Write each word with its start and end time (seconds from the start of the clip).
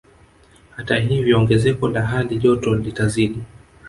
Hata 0.75 0.95
hivyo 0.95 1.37
ongezeko 1.37 1.89
la 1.89 2.05
hali 2.13 2.37
joto 2.47 2.73
litazidi 2.81 3.39